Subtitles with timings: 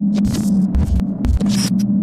[0.00, 1.97] you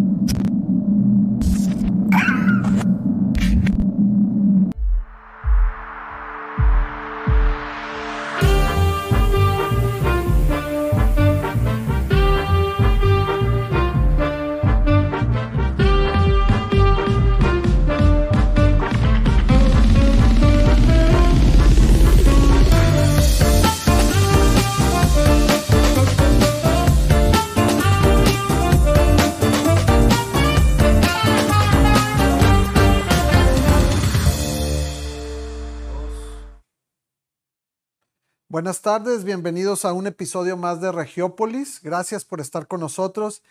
[38.56, 41.78] Buenas tardes, bienvenidos a un episodio más de Regiópolis.
[41.82, 43.42] Gracias por estar con nosotros.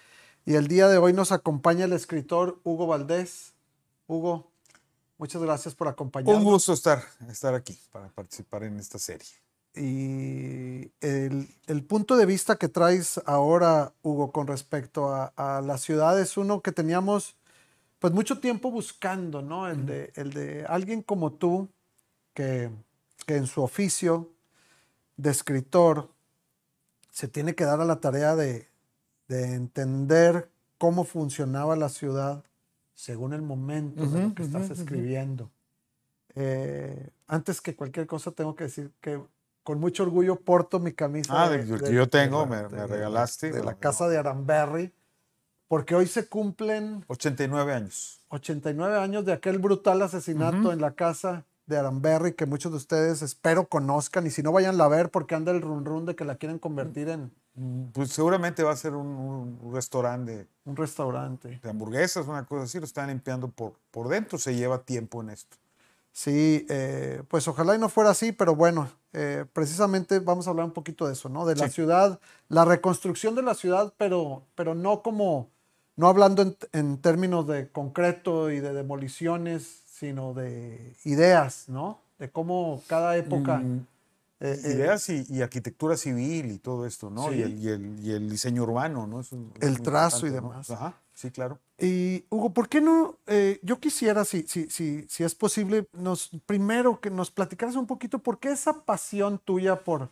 [0.48, 3.54] Y el día de hoy nos acompaña el escritor Hugo Valdés.
[4.08, 4.50] Hugo,
[5.20, 6.44] muchas gracias por acompañarnos.
[6.44, 9.28] Un gusto estar, estar aquí para participar en esta serie.
[9.76, 15.78] Y el, el punto de vista que traes ahora, Hugo, con respecto a, a, la
[15.78, 17.36] ciudad es uno que teníamos
[18.00, 19.70] pues mucho tiempo buscando, ¿no?
[19.70, 21.70] El, de, el de alguien como tú,
[22.34, 22.72] que,
[23.28, 24.32] que en su oficio
[25.18, 26.10] de escritor
[27.12, 28.68] se tiene que dar a la tarea de,
[29.28, 32.44] de entender cómo funcionaba la ciudad
[32.94, 35.44] según el momento uh -huh, de lo que uh -huh, estás escribiendo.
[35.44, 35.52] Uh -huh.
[36.36, 39.22] eh, antes que cualquier cosa, tengo que decir que
[39.64, 41.44] con mucho orgullo porto mi camisa.
[41.44, 43.52] Ah, de, de, que yo tengo, me, me, regalaste.
[43.52, 44.94] De, la casa de Aramberry,
[45.68, 47.04] porque hoy se cumplen.
[47.08, 48.22] 89 años.
[48.30, 53.22] 89 años de aquel brutal asesinato en la casa de Aramberry que muchos de ustedes
[53.22, 56.26] espero conozcan y si no vayan a ver porque anda el run run de que
[56.26, 57.32] la quieren convertir en
[57.94, 59.08] pues seguramente va a ser un,
[59.62, 61.60] un restaurante un restaurante.
[61.64, 65.30] de hamburguesas una cosa así lo están limpiando por por dentro se lleva tiempo en
[65.30, 65.58] esto.
[66.12, 70.66] Sí eh, pues ojalá y no fuera así pero bueno eh, precisamente vamos a hablar
[70.66, 71.76] un poquito de eso no de la sí.
[71.76, 72.20] ciudad
[72.50, 75.50] la reconstrucción de la ciudad pero pero no como
[75.96, 82.00] no hablando en, en términos de concreto y de demoliciones sino de ideas, ¿no?
[82.20, 83.58] De cómo cada época...
[83.58, 83.88] Mm,
[84.42, 87.30] eh, ideas y, y, arquitectura civil y todo esto, ¿no?
[87.30, 87.36] Sí.
[87.36, 89.22] Y, el, y, el, y, el, diseño urbano, ¿no?
[89.22, 90.70] Eso, el trazo y demás.
[90.70, 90.76] ¿no?
[90.76, 91.58] Ajá, sí, claro.
[91.80, 93.18] Y Hugo, ¿por qué no?
[93.28, 97.88] Eh, yo quisiera, si, si, si, si es posible, nos, primero que nos platicaras un
[97.88, 100.10] poquito por qué esa pasión tuya por,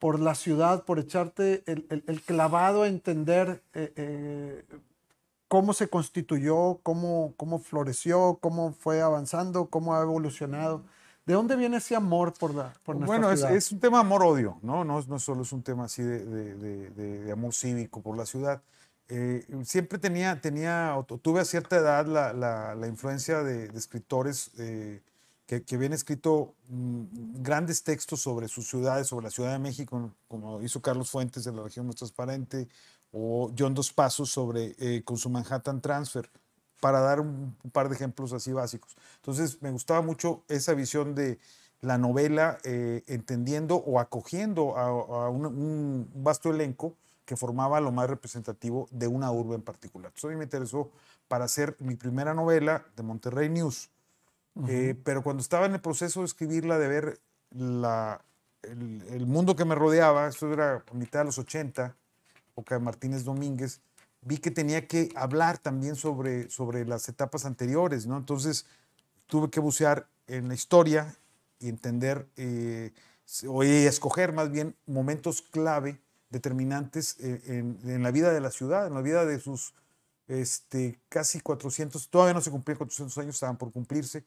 [0.00, 4.64] por la ciudad, por echarte el, el, el clavado a entender eh,
[5.48, 10.82] cómo se constituyó, cómo, cómo floreció, cómo fue avanzando, cómo ha evolucionado.
[11.26, 13.48] ¿De dónde viene ese amor por, la, por nuestra bueno, ciudad?
[13.48, 14.84] Bueno, es, es, un tema amor-odio, ¿no?
[14.84, 15.00] ¿no?
[15.02, 16.54] No solo es un tema así de, de,
[16.90, 18.62] de, de amor cívico por la ciudad.
[19.08, 25.02] Eh, siempre tenía, tenía, tuve a cierta edad la, la, la influencia de, escritores eh,
[25.46, 27.04] que, que, habían escrito mmm,
[27.42, 31.52] grandes textos sobre sus ciudades, sobre la Ciudad de México, como hizo Carlos Fuentes de
[31.52, 32.66] la región más transparente,
[33.14, 36.28] o John Dos Pasos sobre eh, con su Manhattan Transfer,
[36.80, 38.96] para dar un, un, par de ejemplos así básicos.
[39.16, 41.38] Entonces me gustaba mucho esa visión de
[41.80, 47.92] la novela eh, entendiendo o acogiendo a, a un, un, vasto elenco que formaba lo
[47.92, 50.08] más representativo de una urbe en particular.
[50.08, 50.90] Entonces a mí me interesó
[51.28, 53.90] para hacer mi primera novela de Monterrey News,
[54.56, 54.68] uh -huh.
[54.68, 57.20] eh, pero cuando estaba en el proceso de escribirla, de ver
[57.50, 58.20] la,
[58.62, 61.96] el, el, mundo que me rodeaba, esto era a mitad de los 80,
[62.54, 63.80] época de Martínez Domínguez,
[64.22, 68.16] vi que tenía que hablar también sobre, sobre las etapas anteriores, ¿no?
[68.16, 68.66] Entonces
[69.26, 71.16] tuve que bucear en la historia
[71.58, 72.92] y entender eh,
[73.48, 76.00] o escoger más bien momentos clave,
[76.30, 79.74] determinantes eh, en, en, la vida de la ciudad, en la vida de sus
[80.28, 84.24] este, casi 400, todavía no se cumplían 400 años, estaban por cumplirse,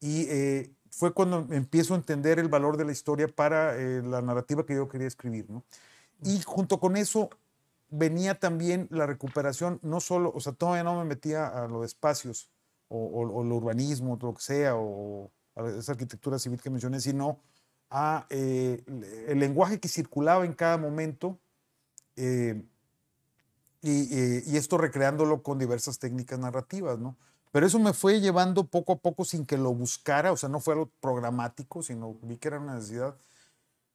[0.00, 4.22] y eh, fue cuando empiezo a entender el valor de la historia para eh, la
[4.22, 5.64] narrativa que yo quería escribir, ¿no?
[6.22, 7.30] Y junto con eso
[7.96, 11.86] venía también la recuperación, no solo, o sea, todavía no me metía a lo de
[11.86, 12.50] espacios
[12.88, 17.00] o, o, o el urbanismo, lo que sea, o a esa arquitectura civil que mencioné,
[17.00, 17.40] sino
[17.90, 18.82] a eh,
[19.28, 21.38] el lenguaje que circulaba en cada momento
[22.16, 22.62] eh,
[23.82, 27.16] y, eh, y, esto recreándolo con diversas técnicas narrativas, ¿no?
[27.52, 30.60] Pero eso me fue llevando poco a poco sin que lo buscara, o sea, no
[30.60, 33.16] fue algo programático, sino vi que era una necesidad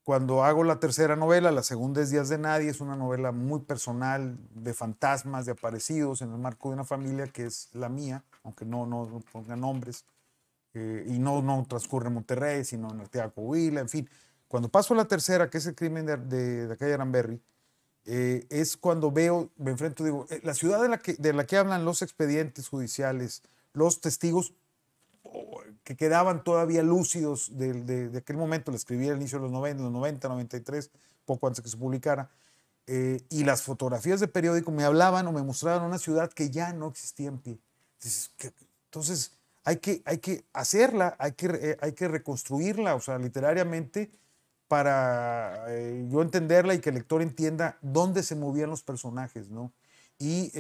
[0.04, 3.60] cuando hago la tercera novela, la segunda es Días de Nadie, es una novela muy
[3.60, 8.24] personal de fantasmas, de aparecidos en el marco de una familia que es la mía,
[8.44, 10.06] aunque no, no, ponga nombres,
[10.74, 14.10] eh, y no, no transcurre en Monterrey, sino en Arteaga, Coahuila, en fin.
[14.48, 17.42] Cuando paso a la tercera, que es el crimen de, de, de calle Aramberry,
[18.06, 21.46] eh, es cuando veo, me enfrento, digo, eh, la ciudad de la, que, de la
[21.46, 23.44] que hablan los expedientes judiciales,
[23.74, 24.54] los testigos
[25.84, 29.52] que quedaban todavía lúcidos de, de, de, aquel momento, lo escribí al inicio de los
[29.52, 30.92] 90, los 90, 93,
[31.26, 32.30] poco antes que se publicara,
[32.88, 36.74] eh, y las fotografías de periódico me hablaban o me mostraban una ciudad que ya
[36.74, 37.60] no existía en pie.
[38.86, 39.32] Entonces,
[39.64, 44.12] hay que, hay que hacerla, hay que, eh, hay que reconstruirla, o sea, literariamente,
[44.68, 49.72] para eh, yo entenderla y que el lector entienda dónde se movían los personajes, ¿no?
[50.18, 50.52] Y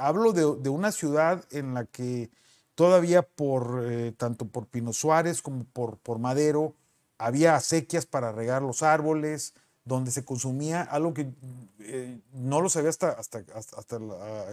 [0.00, 2.30] hablo de, de, una ciudad en la que
[2.76, 3.84] todavía por,
[4.16, 6.74] tanto por Pino Suárez como por, por Madero,
[7.18, 11.32] había acequias para regar los árboles, donde se consumía algo que
[11.78, 13.98] eh, no lo sabía hasta, hasta, hasta,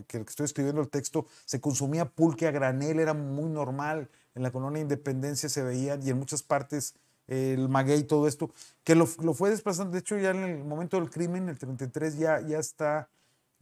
[0.08, 4.52] que estoy escribiendo el texto, se consumía pulque a granel, era muy normal, en la
[4.52, 6.94] colonia Independencia se veía y en muchas partes
[7.28, 8.52] el maguey todo esto,
[8.84, 12.18] que lo, lo, fue desplazando, de hecho ya en el momento del crimen, el 33,
[12.18, 13.10] ya, ya, está,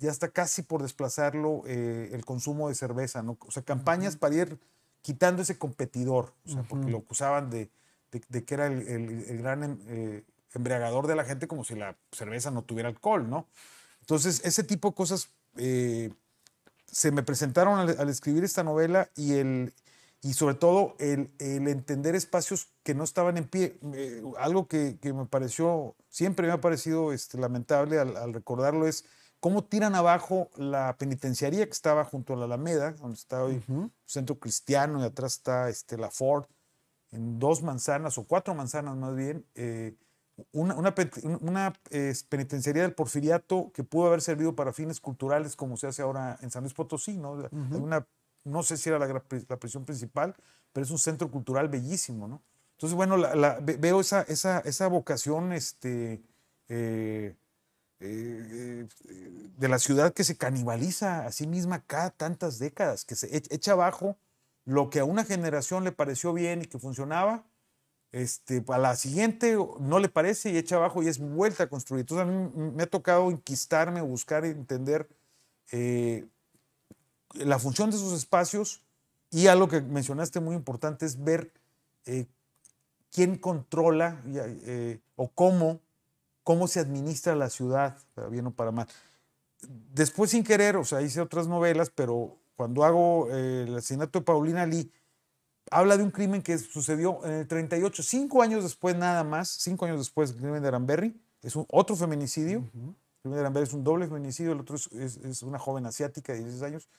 [0.02, 3.38] ya está casi por desplazarlo eh, el consumo de cerveza, ¿no?
[3.40, 4.60] o sea, campañas para ir
[5.04, 7.70] quitando ese competidor, o sea, porque lo acusaban de,
[8.12, 12.50] de, que era el, el, gran eh, embriagador de la gente como si la cerveza
[12.52, 13.48] no tuviera alcohol, ¿no?
[14.02, 16.12] Entonces, ese tipo de cosas eh,
[16.88, 19.74] se me presentaron al, escribir esta novela y, el,
[20.22, 23.80] y sobre todo el, el entender espacios que no estaban en pie.
[24.40, 29.06] Algo que, que, me pareció, siempre me ha parecido este, lamentable al, recordarlo es
[29.42, 33.62] cómo tiran abajo la penitenciaría que estaba junto a la Alameda, donde está hoy
[34.06, 36.46] centro cristiano y atrás está este, la Ford,
[37.12, 39.46] en dos manzanas o cuatro manzanas más bien.
[39.56, 39.96] Eh,
[40.54, 41.74] una, una,
[42.30, 46.52] penitenciaría del porfiriato que pudo haber servido para fines culturales como se hace ahora en
[46.52, 47.50] San Luis Potosí, ¿no?
[47.52, 48.08] una,
[48.44, 50.36] no sé si era la, la, prisión principal,
[50.72, 52.42] pero es un centro cultural bellísimo, ¿no?
[52.74, 56.24] Entonces, bueno, la, veo esa, esa, esa vocación este,
[56.70, 57.36] eh,
[58.02, 58.88] eh,
[59.58, 63.74] de la ciudad que se canibaliza a sí misma cada tantas décadas, que se echa
[63.74, 64.18] abajo
[64.66, 67.46] lo que a una generación le pareció bien y que funcionaba,
[68.12, 72.02] este, a la siguiente no le parece y echa abajo y es vuelta a construir.
[72.02, 75.08] Entonces a mí me ha tocado inquistarme, buscar entender
[75.72, 76.28] eh,
[77.34, 78.84] la función de esos espacios
[79.30, 81.54] y algo que mencionaste muy importante es ver
[82.06, 82.26] eh,
[83.12, 85.80] quién controla eh, o cómo,
[86.52, 88.86] cómo se administra la ciudad, para bien o para mal.
[89.94, 94.66] Después sin querer, o sea, hice otras novelas, pero cuando hago el asesinato de Paulina
[94.66, 94.92] Lee,
[95.72, 99.86] habla de un crimen que sucedió en el 38, cinco años después nada más, cinco
[99.86, 102.70] años después del crimen de Aramberry, es un, otro feminicidio.
[102.74, 106.40] El crimen de Aramberry es un doble feminicidio, el otro es, una joven asiática de
[106.40, 106.90] 16 años.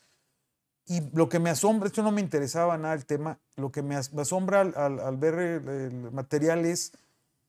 [0.86, 3.96] Y lo que me asombra, esto no me interesaba nada el tema, lo que me,
[3.96, 6.92] asombra al, ver el, material es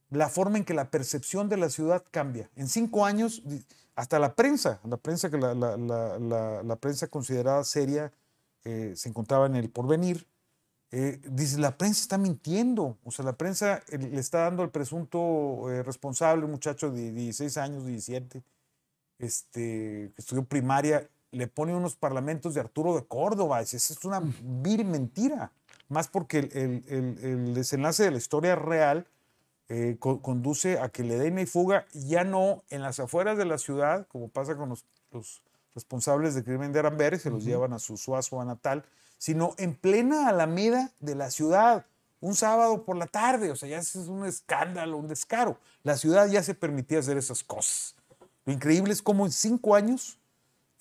[0.09, 2.49] la forma en que la percepción de la ciudad cambia.
[2.55, 3.41] En cinco años,
[3.95, 8.11] hasta la prensa, la prensa que la, la, prensa considerada seria
[8.63, 10.27] eh, se encontraba en el porvenir,
[10.95, 12.99] eh, dice, la prensa está mintiendo.
[13.03, 17.11] O sea, la prensa eh, le está dando al presunto eh, responsable, un muchacho de
[17.11, 18.43] 16 años, 17,
[19.17, 23.61] este, que estudió primaria, le pone unos parlamentos de Arturo de Córdoba.
[23.61, 25.51] Esa es una vil mentira.
[25.89, 29.07] Más porque el, el, el, desenlace de la historia real
[29.99, 34.07] conduce a que le den y fuga, ya no en las afueras de la ciudad,
[34.07, 35.41] como pasa con los, los
[35.73, 38.85] responsables del crimen de Aramberry, se los llevan a su Suazo natal,
[39.17, 41.85] sino en plena alameda de la ciudad,
[42.19, 43.51] un sábado por la tarde.
[43.51, 45.57] O sea, ya es un escándalo, un descaro.
[45.83, 47.95] La ciudad ya se permitía hacer esas cosas.
[48.45, 50.19] Lo increíble es cómo en cinco años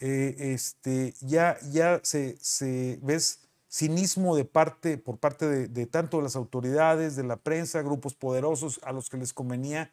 [0.00, 3.38] eh, este, ya, ya se, se, ves
[3.72, 8.78] cinismo de parte, por parte de, tanto de las autoridades, de la prensa, grupos poderosos
[8.82, 9.90] a los que les convenía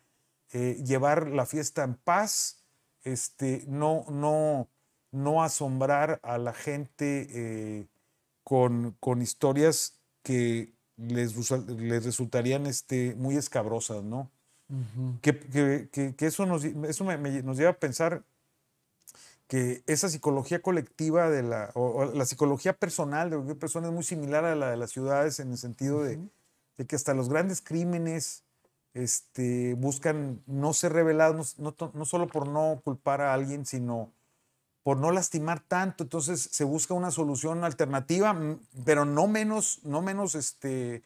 [0.51, 2.63] eh, llevar la fiesta en paz,
[3.03, 4.67] este, no, no,
[5.11, 7.87] no asombrar a la gente eh,
[8.43, 11.33] con, con historias que les,
[11.69, 14.29] les resultarían este, muy escabrosas, ¿no?
[15.21, 15.39] que,
[15.89, 18.23] que, que, eso, nos, eso nos lleva a pensar
[19.49, 24.03] que esa psicología colectiva de la, o, la psicología personal de cualquier persona es muy
[24.03, 26.19] similar a la de las ciudades en el sentido de,
[26.77, 28.43] de, que hasta los grandes crímenes
[28.93, 34.11] este, buscan no ser revelados, no, no, no, solo por no culpar a alguien, sino
[34.83, 38.39] por no lastimar tanto, entonces se busca una solución alternativa,
[38.85, 41.01] pero no menos, no menos, este,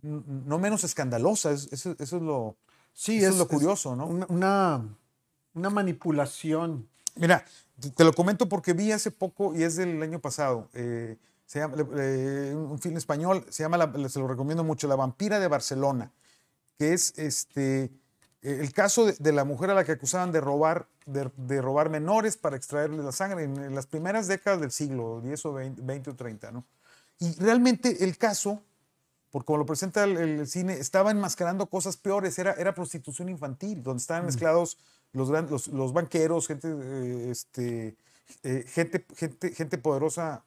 [0.00, 1.50] no menos escandalosa.
[1.50, 2.56] Eso, es lo,
[2.94, 4.06] sí, es, lo curioso, ¿no?
[4.06, 4.82] Una,
[5.52, 6.88] una manipulación.
[7.16, 7.44] Mira,
[7.96, 10.68] te lo comento porque vi hace poco y es del año pasado.
[10.74, 11.16] Eh,
[11.46, 16.12] se llama, un film español, se llama, se lo recomiendo mucho, La vampira de Barcelona,
[16.78, 17.90] que es este
[18.44, 22.36] eh, el caso de, la mujer a la que acusaban de robar, de, robar menores
[22.36, 26.52] para extraerle la sangre en, las primeras décadas del siglo, 10 o 20, o 30,
[26.52, 26.64] ¿no?
[27.18, 28.62] Y realmente el caso,
[29.30, 34.02] por como lo presenta el, cine, estaba enmascarando cosas peores, era, era prostitución infantil, donde
[34.02, 34.28] estaban mm.
[35.14, 37.96] Los, gran- los, los banqueros, gente, eh, este,
[38.42, 40.44] eh, gente, gente, gente poderosa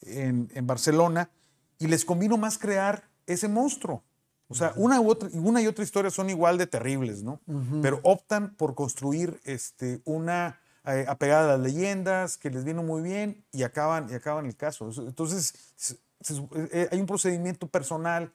[0.00, 1.30] en, en Barcelona,
[1.78, 4.02] y les convino más crear ese monstruo.
[4.48, 7.40] O sea, una, u otra, una y otra historia son igual de terribles, ¿no?
[7.82, 13.02] Pero optan por construir este, una eh, apegada a las leyendas que les vino muy
[13.02, 14.90] bien y acaban, y acaban el caso.
[15.06, 18.32] Entonces, se- se- hay un procedimiento personal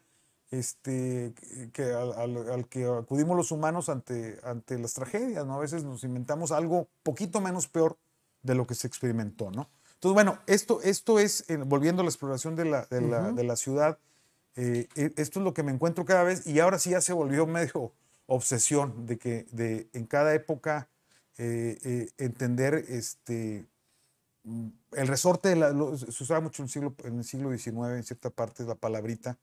[0.59, 1.33] este,
[1.73, 5.55] que- al, al- al que acudimos los humanos ante, ante las tragedias, ¿no?
[5.55, 7.97] A veces nos inventamos algo poquito menos peor
[8.43, 9.69] de lo que se experimentó, ¿no?
[9.95, 13.43] Entonces, bueno, esto, esto es, eh, volviendo a la exploración de la, de la, de
[13.43, 13.97] la ciudad,
[14.55, 17.13] eh, eh, esto es lo que me encuentro cada vez y ahora sí ya se
[17.13, 17.91] volvió medio
[18.27, 20.87] obsesión de que de, en cada época
[21.39, 23.65] eh, eh, entender este,
[24.43, 27.49] mm, el resorte, de la- lo- se usaba mucho en el, siglo, en el siglo
[27.57, 29.37] XIX, en cierta parte, la palabrita,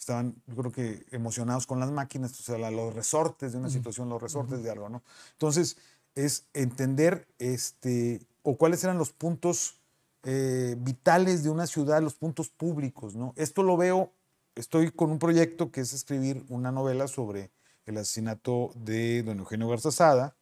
[0.00, 3.70] estaban, yo creo que emocionados con las máquinas, o sea, la- los resortes de una
[3.70, 5.02] situación, los resortes de algo, ¿no?
[5.32, 5.76] Entonces,
[6.14, 9.76] es entender este, o cuáles eran los puntos
[10.24, 13.32] eh, vitales de una ciudad, los puntos públicos, ¿no?
[13.36, 14.12] Esto lo veo,
[14.54, 17.50] estoy con un proyecto que es escribir una novela sobre
[17.86, 20.36] el asesinato de don Eugenio Garzazada,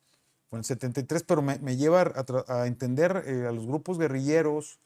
[0.50, 3.98] fue en el 73, pero me, me lleva a, a entender eh, a los grupos
[3.98, 4.80] guerrilleros,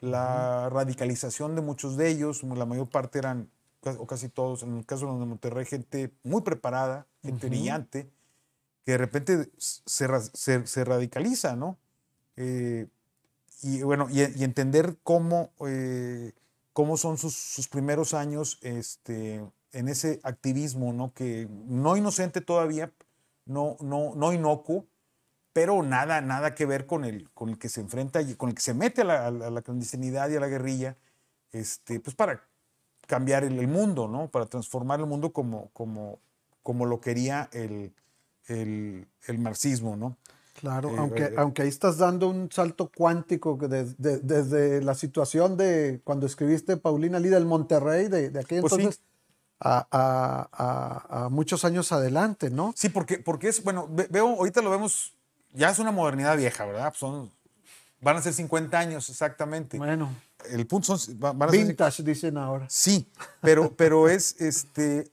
[0.00, 3.50] la radicalización de muchos de ellos, la mayor parte eran,
[3.92, 8.10] o casi todos, en el caso de Monterrey, gente muy preparada, gente brillante,
[8.84, 11.78] que de repente se, se- se radicaliza, ¿no?
[12.36, 12.86] Eh,
[13.62, 16.32] y bueno, y, y entender cómo, eh,
[16.72, 21.12] cómo son sus, sus primeros años este, en ese activismo, ¿no?
[21.14, 22.92] Que no inocente todavía,
[23.46, 24.86] no, no, no inocuo,
[25.52, 28.54] pero nada, nada que ver con el, con el que se enfrenta y con el
[28.54, 30.96] que se mete a la- a la clandestinidad y a la guerrilla,
[31.52, 32.46] este, pues para
[33.06, 34.28] cambiar el, el mundo, ¿no?
[34.28, 36.18] Para transformar el mundo como, como,
[36.62, 37.92] como lo quería el,
[38.46, 40.16] el, el marxismo, ¿no?
[40.54, 43.84] Claro, Eh, aunque, eh, aunque ahí estás dando un salto cuántico de-
[44.22, 48.80] desde la situación de cuando escribiste Paulina Lida del Monterrey, de, de aquel Pues sí.
[48.82, 49.02] entonces,
[49.60, 52.72] a, a- a- a muchos años adelante, ¿no?
[52.76, 55.14] Sí, porque, porque es, bueno, ve- veo, ahorita lo vemos,
[55.52, 56.92] ya es una modernidad vieja, ¿verdad?
[56.96, 57.30] Son,
[58.00, 59.78] van a ser 50 años exactamente.
[59.78, 60.10] Bueno,
[60.50, 62.66] El punto son, va- van a ser vintage dicen ahora.
[62.68, 63.10] Sí,
[63.40, 65.10] pero, pero es este.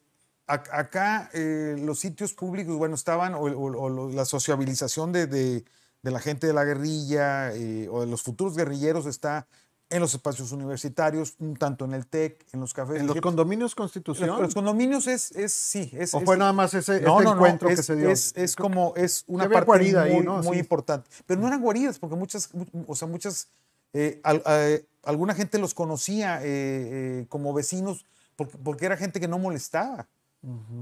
[0.47, 5.27] ac- Acá eh, los sitios públicos, bueno, estaban, o, o- o lo- la sociabilización de,
[5.27, 5.65] de-
[6.01, 9.47] de la gente de la guerrilla eh, o de los futuros guerrilleros está
[9.93, 12.99] en los espacios universitarios, un tanto en el TEC, en los cafés.
[12.99, 14.41] ¿En los condominios los, Constitución?
[14.41, 16.13] los condominios es, es sí, es.
[16.13, 18.09] ¿O es- fue nada más ese, no, este no, encuentro que se dio?
[18.09, 20.59] Es, como, es una parte guarida ahí, muy, muy Sí.
[20.59, 21.09] importante.
[21.25, 23.47] Pero no eran guaridas, porque muchas, mu- o sea, muchas,
[23.93, 29.19] eh, al- eh, alguna gente los conocía eh, eh, como vecinos porque, porque era gente
[29.19, 30.07] que no molestaba.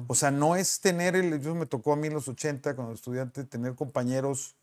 [0.08, 2.94] O sea, no es tener, el, yo me tocó a mí en los 80, cuando
[2.94, 4.56] estudiante, tener compañeros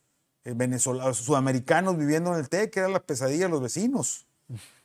[0.45, 4.26] venezolanos, sudamericanos viviendo en el TEC, que era la pesadilla de los vecinos.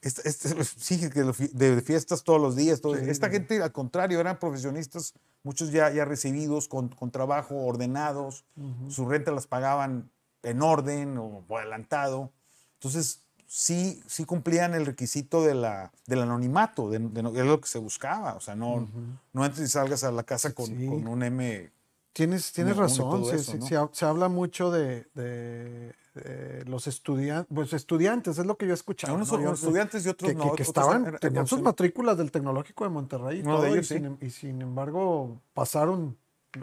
[0.01, 2.82] Este- este- sí, de, de fiestas todos los días.
[2.84, 2.89] Sí.
[3.10, 8.43] Esta gente, al contrario, eran profesionistas, muchos ya, ya recibidos, con, con trabajo, ordenados,
[8.89, 10.10] su renta las pagaban
[10.43, 12.32] en orden o adelantado.
[12.75, 17.67] Entonces, sí, sí cumplían el requisito de la, del anonimato, de, de es lo que
[17.70, 18.34] se buscaba.
[18.36, 18.89] O sea, no,
[19.32, 20.88] no entres y salgas a la casa con, Sí.
[20.88, 21.72] con un M.
[22.13, 23.65] Tienes, tienes razón, eso, ¿no?
[23.65, 28.72] se se habla mucho de, de, de los estudiantes, pues estudiantes, es lo que yo
[28.72, 29.15] he escuchado.
[29.15, 29.41] Unos, ¿no?
[29.41, 30.43] Yo- estudiantes y otros que, no.
[30.43, 33.70] que- que otros estaban, eran- tenían sus matrículas del Tecnológico de Monterrey y, todo, de
[33.70, 34.05] y ellos, sin, sí.
[34.05, 36.15] em- y sin embargo pasaron,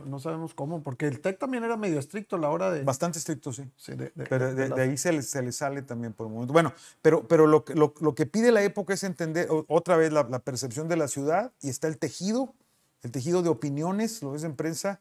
[0.07, 2.85] no- sabemos cómo, porque el TEC también era medio estricto a la hora de...
[2.85, 3.69] Bastante estricto, sí.
[3.77, 3.95] sí,
[4.29, 6.53] Pero de- ahí se le, se le sale también por un momento.
[6.53, 10.13] Bueno, pero, pero lo, que- lo, lo que pide la época es entender otra vez
[10.13, 12.55] la, la percepción de la ciudad y está el tejido,
[13.03, 15.01] el tejido de opiniones, lo ves en prensa,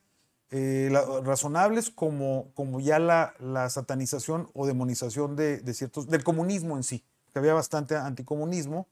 [0.52, 6.24] eh, la- razonables como, como ya la, la satanización o demonización de, de ciertos, del
[6.24, 8.88] comunismo en sí, que había bastante anticomunismo,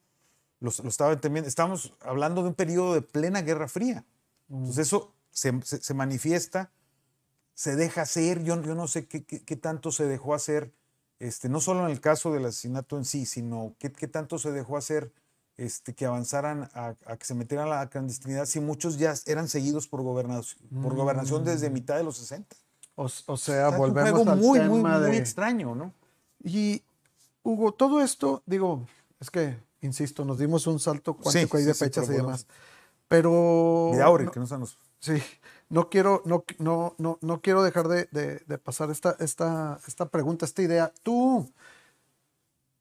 [0.60, 1.48] lo, lo estaba entendiendo.
[1.48, 4.06] Estamos hablando de un periodo de plena Guerra Fría.
[4.50, 6.72] Entonces eso se, se- se manifiesta,
[7.54, 10.72] se deja hacer, yo, yo no sé qué, qué- qué tanto se dejó hacer,
[11.20, 14.52] este, no solo en el caso del asesinato en sí, sino qué, qué tanto se
[14.52, 15.12] dejó hacer
[15.58, 19.48] este, que avanzaran a, a que se metieran a la clandestinidad si muchos ya eran
[19.48, 22.56] seguidos por gobernación, por gobernación desde mitad de los 60.
[22.96, 25.18] o, o sea, Es un volvemos juego al muy, tema muy, muy de...
[25.18, 25.94] extraño, ¿no?
[26.44, 26.84] Y
[27.44, 28.86] Hugo, todo esto, digo,
[29.20, 32.22] es que, insisto, nos dimos un salto cuántico ahí sí, de sí, fechas pero y
[32.22, 32.46] demás.
[33.08, 33.92] Pero...
[33.96, 34.78] Y ahora, no- que no nos...
[35.00, 35.22] Sí,
[35.70, 40.08] no quiero, no, no, no, no quiero dejar de, de- de pasar esta, esta, esta
[40.10, 40.92] pregunta, esta idea.
[41.04, 41.50] Tú,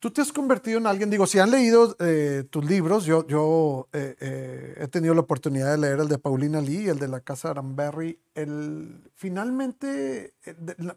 [0.06, 3.88] tú te has convertido en alguien, digo, si han leído eh, tus libros, yo, yo
[3.92, 7.18] eh, eh, he tenido la oportunidad de leer el de Paulina Lee, el de la
[7.18, 10.32] Casa Aramberry, el, finalmente,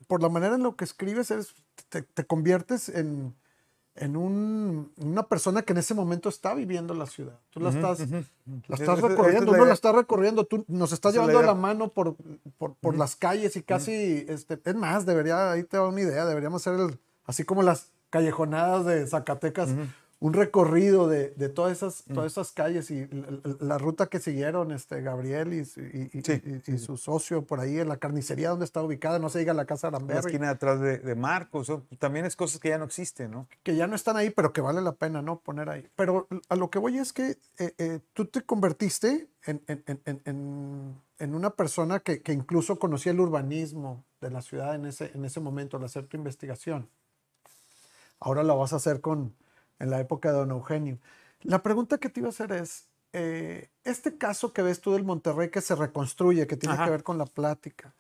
[0.05, 1.33] por la manera en lo que escribes,
[1.89, 3.33] te, te, conviertes en,
[3.95, 7.39] en un, una persona que en ese momento está viviendo la ciudad.
[7.49, 11.55] Tú la estás, la estás recorriendo, uno la está recorriendo, tú nos estás llevando la,
[11.55, 12.15] mano por,
[12.59, 16.27] por, por las calles y casi, este, es más, debería, ahí te da una idea,
[16.27, 19.69] deberíamos hacer el, así como las callejonadas de Zacatecas,
[20.21, 22.13] un recorrido de, de todas, esas, mm.
[22.13, 23.07] todas esas calles y
[23.59, 28.49] la, ruta que siguieron este, Gabriel y, y, su socio por ahí en la carnicería
[28.49, 30.21] donde está ubicada, no se diga la casa Aramberry.
[30.21, 33.47] La esquina atrás de, de, Marcos, también es cosas que ya no existen, ¿no?
[33.63, 35.39] Que ya no están ahí, pero que vale la pena, ¿no?
[35.39, 35.87] Poner ahí.
[35.95, 39.83] Pero a lo que voy es que eh, eh, tú te convertiste en, en,
[40.25, 45.11] en, en una persona que, que, incluso conocía el urbanismo de la ciudad en ese,
[45.13, 46.89] en ese momento al hacer tu investigación.
[48.19, 49.35] Ahora lo vas a hacer con,
[49.79, 50.99] en la época de Don Eugenio.
[51.41, 55.03] La pregunta que te iba a hacer es, eh, este caso que ves tú del
[55.03, 57.93] Monterrey que se reconstruye, que tiene que ver con la plática,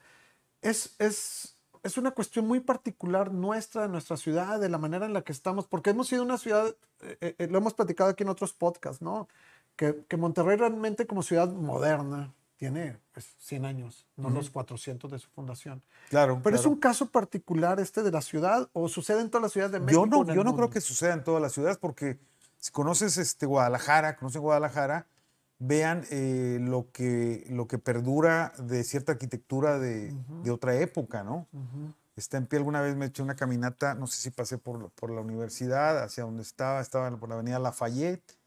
[0.61, 5.13] es, es, es una cuestión muy particular nuestra, de nuestra ciudad, de la manera en
[5.13, 8.29] la que estamos, porque hemos sido una ciudad, eh, eh, lo hemos platicado aquí en
[8.29, 9.29] otros podcasts, ¿no?
[9.75, 15.17] Que, que Monterrey realmente como ciudad moderna, tiene pues, 100 años, no los 400 de
[15.17, 15.81] su fundación.
[16.09, 16.41] Claro.
[16.43, 19.71] Pero es un caso particular este de la ciudad o sucede en todas las ciudades
[19.71, 20.05] de México.
[20.05, 22.19] Yo no, yo no creo que suceda en todas las ciudades porque
[22.57, 25.07] si conoces este, Guadalajara, conocen Guadalajara,
[25.57, 30.13] vean eh, lo, que, lo que perdura de cierta arquitectura de,
[30.43, 31.47] de otra época, ¿no?
[32.17, 35.11] Está en pie, alguna vez me eché una caminata, no sé si pasé por, por
[35.11, 38.37] la universidad, hacia donde estaba, estaba por la avenida Lafayette,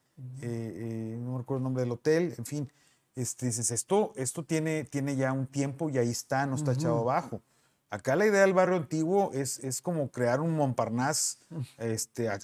[0.42, 2.70] eh, eh, no recuerdo el nombre del hotel, en fin
[3.14, 6.98] este, dices, esto, esto tiene, tiene ya un tiempo y ahí está, no está echado
[7.00, 7.42] abajo.
[7.90, 11.38] Acá la idea del barrio antiguo es, es como crear un Montparnasse
[11.78, 12.38] este, a,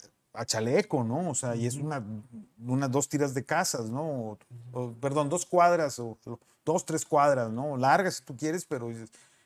[0.44, 1.30] chaleco, ¿no?
[1.30, 2.04] O sea, y es una,
[2.64, 4.38] unas dos tiras de casas, ¿no?
[5.00, 6.16] perdón, dos cuadras o,
[6.64, 7.76] dos, tres cuadras, ¿no?
[7.76, 8.92] Largas si tú quieres, pero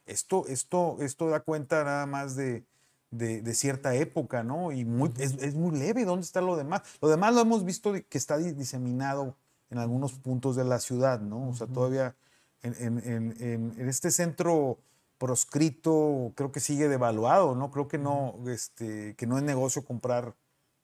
[0.05, 2.64] esto, esto, esto da cuenta nada más de,
[3.11, 4.73] de, cierta época, ¿no?
[4.73, 6.05] Y muy, es, es, muy leve.
[6.05, 6.83] ¿Dónde está lo demás?
[7.00, 9.37] Lo demás lo hemos visto que está diseminado
[9.73, 11.49] en algunos puntos de la ciudad, ¿no?
[11.49, 12.15] O sea, todavía
[12.63, 14.78] en, este centro
[15.17, 17.71] proscrito creo que sigue devaluado, ¿no?
[17.71, 20.35] Creo que no, este, que no es negocio comprar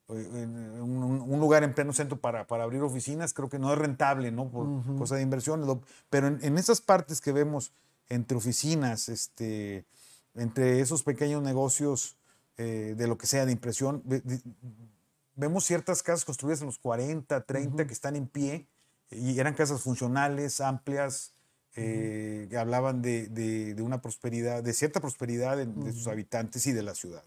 [0.09, 0.45] eh,
[0.81, 4.49] un, lugar en pleno centro para, para, abrir oficinas, creo que no es rentable, ¿no?
[4.49, 5.81] Por cosa de inversión.
[6.09, 7.71] Pero en, esas partes que vemos
[8.09, 9.85] entre oficinas, este,
[10.33, 12.17] entre esos pequeños negocios
[12.57, 14.01] eh, de lo que sea de impresión,
[15.35, 18.67] vemos ciertas casas construidas en los 40, 30 que están en pie
[19.11, 21.33] y eran casas funcionales, amplias,
[21.75, 26.95] eh, que hablaban de, una prosperidad, de cierta prosperidad de, sus habitantes y de la
[26.95, 27.23] ciudad.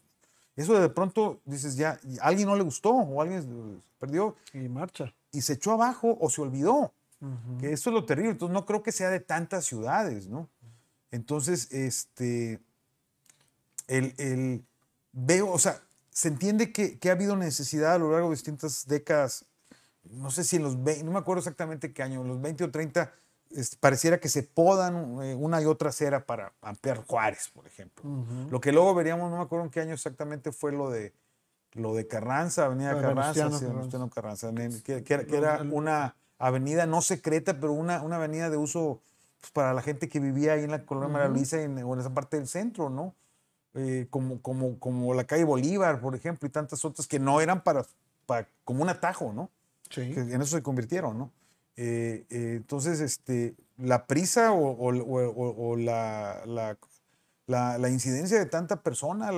[0.56, 4.36] Eso de pronto dices ya, a alguien no le gustó o alguien perdió.
[4.52, 5.14] Y marcha.
[5.32, 6.92] Y se echó abajo o se olvidó.
[7.60, 8.32] Que eso es lo terrible.
[8.32, 10.48] Entonces no creo que sea de tantas ciudades, ¿no?
[11.12, 12.58] Entonces, este,
[13.86, 14.64] el,
[15.12, 18.86] veo, o sea, se entiende que, que, ha habido necesidad a lo largo de distintas
[18.88, 19.44] décadas
[20.10, 22.64] no sé si en los 20, no me acuerdo exactamente qué año, en los 20
[22.64, 23.12] o 30,
[23.80, 28.04] pareciera que se podan eh, una y otra acera para ampliar Juárez, por ejemplo.
[28.50, 31.12] Lo que luego veríamos, no me acuerdo en qué año exactamente fue lo de
[31.74, 33.48] lo de Carranza, Avenida Carranza,
[34.10, 34.52] Carranza,
[34.84, 39.00] que, era, una avenida no secreta, pero una, una avenida de uso
[39.40, 42.12] pues, para la gente que vivía ahí en la colonia María Luisa o en esa
[42.12, 43.14] parte del centro, ¿no?
[43.74, 47.62] Eh, como, como, como la calle Bolívar, por ejemplo, y tantas otras que no eran
[47.62, 47.86] para,
[48.26, 49.48] para como un atajo, ¿no?
[49.94, 51.30] Que en eso se convirtieron, ¿no?
[51.76, 56.76] Eh, eh, entonces, este, la prisa o, la,
[57.46, 59.30] la, incidencia de tanta persona,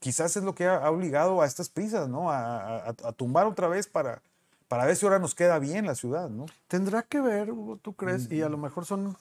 [0.00, 2.30] quizás es lo que ha, obligado a estas prisas, ¿no?
[2.30, 4.22] A, tumbar otra vez para,
[4.68, 6.46] para ver si ahora nos queda bien la ciudad, ¿no?
[6.68, 9.16] Tendrá que ver, tú crees, y a lo mejor son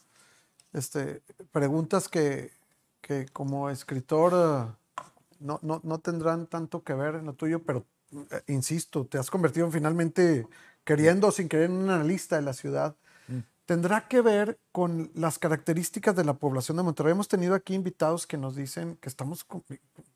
[0.73, 1.21] este,
[1.51, 2.51] preguntas que,
[3.01, 5.03] que como escritor eh,
[5.39, 7.85] no, no, no tendrán tanto que ver en lo tuyo, pero
[8.47, 10.47] insisto, te has convertido finalmente,
[10.83, 12.95] queriendo o sin querer, en un analista de la ciudad.
[13.27, 13.39] Mm.
[13.65, 17.11] Tendrá que ver con las características de la población de Monterrey.
[17.11, 19.45] Hemos tenido aquí invitados que nos dicen que estamos,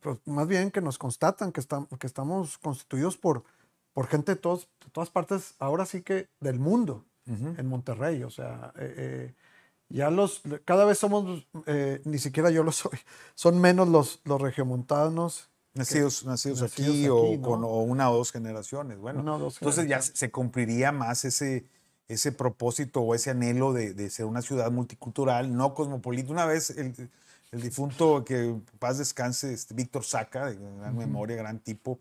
[0.02, 3.44] pues, más bien que nos constatan que, estamos, que estamos constituidos por,
[3.94, 8.24] por gente de, todos, todas partes, ahora sí que del mundo, en Monterrey.
[8.24, 9.36] O sea, eh, eh,
[9.90, 11.48] ya los, cada vez somos,
[12.04, 13.00] ni siquiera yo lo soy,
[13.36, 18.98] son menos los, los regiomontanos Nacidos, nacidos, aquí, o con una o dos generaciones.
[18.98, 21.66] Bueno, entonces ya se cumpliría más ese,
[22.08, 26.32] ese propósito o ese anhelo de, ser una ciudad multicultural, no cosmopolita.
[26.32, 27.10] Una vez el,
[27.52, 32.00] el difunto, que paz descanse, este, Víctor Saca, de gran memoria, gran tipo,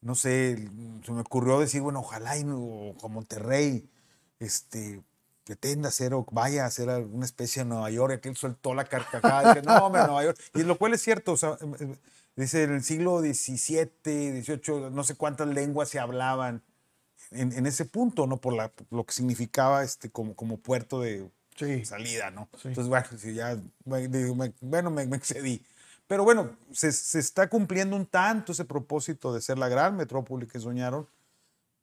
[0.00, 0.68] no sé,
[1.04, 3.88] se me ocurrió decir, bueno, ojalá y no, con Monterrey,
[4.38, 5.02] este,
[5.44, 8.84] pretenda hacer o vaya a hacer una especie de Nueva York, y aquel soltó la
[8.84, 11.96] carcajada, dice, no, hombre, Nueva York, y lo cual es cierto, o sea, em, em,
[12.40, 16.62] dice, en el siglo XVII, XVIII, no sé cuántas lenguas se hablaban
[17.30, 18.38] en, ese punto, ¿no?
[18.38, 21.30] Por la, lo que significaba este, como, como puerto de
[21.84, 22.48] salida, ¿no?
[22.64, 25.64] Entonces, bueno, si ya, bueno, me, excedí.
[26.06, 30.46] Pero bueno, se, se, está cumpliendo un tanto ese propósito de ser la gran metrópoli
[30.46, 31.06] que soñaron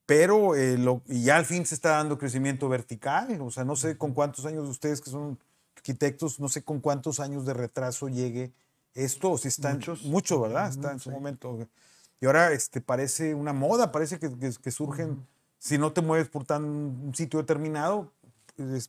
[0.08, 0.78] pero eh,
[1.10, 4.46] y ya al fin se está dando crecimiento vertical, o sea, no sé con cuántos
[4.46, 5.38] años ustedes que son
[5.76, 8.54] arquitectos, no sé con cuántos años de retraso llegue
[8.98, 10.04] esto, si está Muchos.
[10.04, 10.70] mucho, ¿verdad?
[10.70, 11.68] Está en su momento.
[12.20, 14.30] Y ahora este, parece una moda, parece que,
[14.62, 15.26] que, surgen,
[15.60, 18.12] si no te mueves por tan un sitio determinado,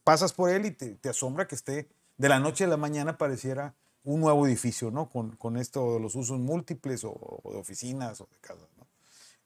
[0.03, 3.19] pasas por él y te, te, asombra que esté de la noche a la mañana
[3.19, 5.11] pareciera un nuevo edificio, ¿no?
[5.11, 8.87] Con, con esto de los usos múltiples o, de oficinas o de casas, ¿no?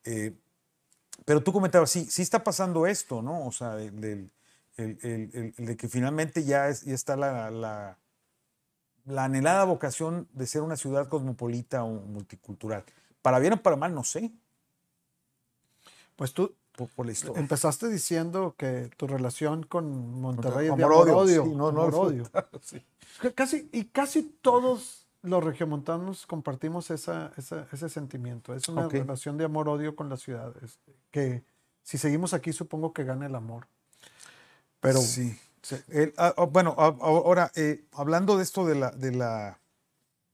[0.05, 0.33] Eh,
[1.25, 3.46] pero tú comentabas, sí, sí está pasando esto, ¿no?
[3.46, 4.31] O sea, el,
[4.77, 7.98] de que finalmente ya, ya está la, la,
[9.17, 12.85] anhelada vocación de ser una ciudad cosmopolita o multicultural.
[13.21, 14.33] Para bien o para mal, no sé.
[16.17, 17.41] Pues tú por, la historia.
[17.41, 21.45] empezaste diciendo que tu relación con Monterrey es de amor-odio.
[21.45, 21.91] Sí, no, no,
[23.35, 28.55] Casi, y casi todos los regiomontanos compartimos esa, ese sentimiento.
[28.55, 30.55] Es una relación de amor-odio con la ciudad.
[30.62, 31.45] Este, que
[31.83, 33.67] si seguimos aquí, supongo que gana el amor.
[34.81, 35.01] Pero.
[35.01, 35.38] Sí.
[36.16, 38.90] Ah, ah, bueno, ahora, eh, hablando de esto de la.
[38.90, 39.59] De, la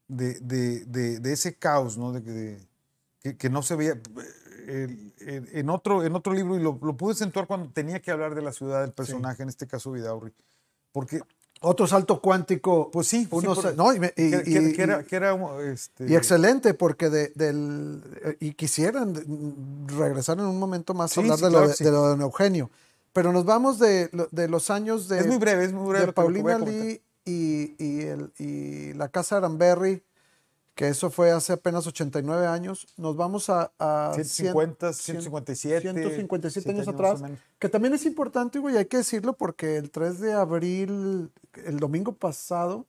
[0.08, 2.12] de, de, ese caos, ¿no?
[2.12, 2.58] De,
[3.22, 4.00] que, que, no se veía.
[4.66, 8.42] en, otro, en otro libro, y lo, lo pude acentuar cuando tenía que hablar de
[8.42, 10.32] la ciudad del personaje, en este caso Vidaurri.
[10.92, 11.20] Porque
[11.60, 12.90] otro salto cuántico.
[12.90, 15.04] Pues sí, uno, no, y, que, era,
[15.72, 16.06] este...
[16.08, 19.14] y, excelente, porque de, del, y quisieran
[19.86, 22.70] regresar en un momento más a hablar de, lo, de, lo, de, Eugenio.
[23.18, 24.08] Pero nos vamos de,
[24.48, 25.18] los años de.
[25.18, 26.06] Es muy breve, es muy breve.
[26.06, 30.04] De Paulina Lee y, y, el, y la casa Aramberry
[30.76, 32.86] que eso fue hace apenas 89 años.
[32.96, 37.20] Nos vamos a, a 150, 157, 157 años atrás,
[37.58, 41.32] que también es importante, y hay que decirlo porque el 3 de abril,
[41.64, 42.86] el domingo pasado,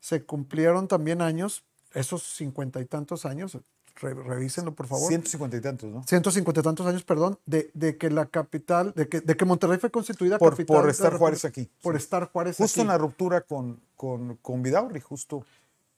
[0.00, 1.62] se cumplieron también años,
[1.94, 3.56] esos cincuenta y tantos años,
[4.00, 5.08] revísenlo por favor.
[5.08, 6.04] 150 y tantos, ¿no?
[6.04, 9.78] 150 y tantos años, perdón, de, de, que la capital, de que, de que Monterrey
[9.78, 10.80] fue constituida por, capital.
[10.80, 11.70] Por estar Juárez aquí.
[11.82, 12.62] Por estar Juárez aquí.
[12.62, 15.44] Justo en la ruptura con, con, con Vidaurri, justo.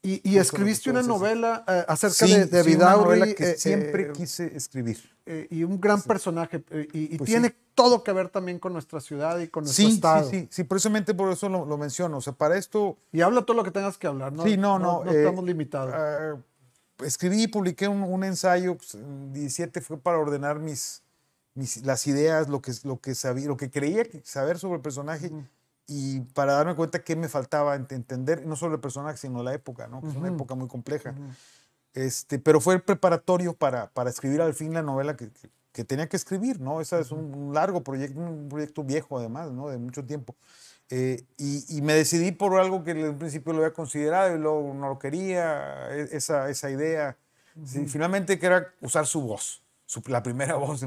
[0.07, 3.35] Y, escribiste una novela eh, acerca de, de Vidaurri.
[3.35, 4.99] que eh, siempre eh, quise escribir.
[5.49, 6.63] y un gran personaje.
[6.93, 10.29] y, pues tiene todo que ver también con nuestra ciudad y con nuestro estado.
[10.29, 10.65] Sí, sí, sí.
[10.65, 12.19] Precisamente por eso lo, menciono.
[12.19, 12.99] O sea, para esto.
[13.13, 14.45] Y habla todo lo que tengas que hablar, ¿no?
[14.45, 15.05] Sí, no, no.
[15.05, 15.95] No, estamos limitados.
[15.95, 16.37] Ah,
[17.03, 18.77] escribí y publiqué un, ensayo.
[18.77, 18.97] Pues,
[19.33, 21.03] 17 fue para ordenar mis,
[21.55, 25.31] mis, las ideas, lo que, lo, que sabía, lo que creía saber sobre el personaje
[25.87, 29.87] y para darme cuenta que me faltaba entender, no solo el personaje, sino la época,
[29.87, 30.01] ¿no?
[30.09, 31.15] Es una época muy compleja.
[31.93, 35.51] este, pero fue el preparatorio para, para escribir al fin la novela que, que,
[35.83, 36.81] tenía que escribir, ¿no?
[36.81, 39.69] Ese es un, largo proyecto, un proyecto viejo además, ¿no?
[39.69, 40.37] De mucho tiempo.
[40.91, 44.73] Eh, y, y, me decidí por algo que en principio lo había considerado y luego
[44.75, 47.17] no lo quería, e, esa, esa idea.
[47.89, 50.87] finalmente que era usar su voz, su, la primera voz.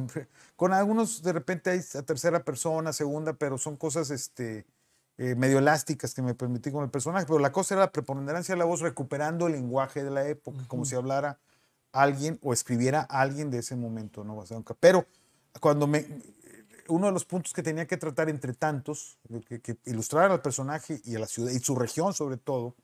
[0.55, 4.65] Con algunos de repente hay a tercera persona, segunda, pero son cosas este,
[5.17, 8.55] eh, medio elásticas que me permití con el personaje, pero la cosa era la preponderancia
[8.55, 11.39] de la voz recuperando el lenguaje de la época, como si hablara
[12.01, 14.43] alguien o escribiera alguien de ese momento, ¿no?
[14.79, 15.05] Pero
[15.59, 16.05] cuando me,
[16.87, 21.15] uno de los puntos que tenía que tratar entre tantos, que, ilustrar al personaje y
[21.15, 22.75] a la ciudad y su región sobre todo,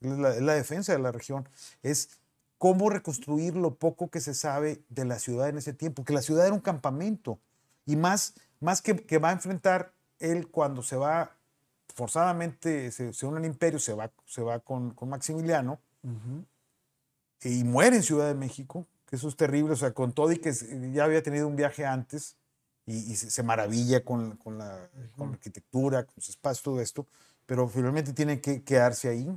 [0.00, 1.48] es la, la, defensa de la región,
[1.82, 2.10] es
[2.58, 6.22] cómo reconstruir lo poco que se sabe de la ciudad en ese tiempo, que la
[6.22, 7.38] ciudad era un campamento
[7.84, 11.36] y más, más que, que va a enfrentar él cuando se va
[11.94, 15.80] forzadamente se, se une al imperio, se va, se va con, con Maximiliano
[17.42, 20.38] y muere en Ciudad de México, que eso es terrible, o sea, con todo y
[20.38, 20.52] que
[20.92, 22.36] ya había tenido un viaje antes
[22.86, 27.06] y, se, maravilla con, con, la, con, la, arquitectura, con su espacio, todo esto,
[27.44, 29.28] pero finalmente tiene que quedarse ahí,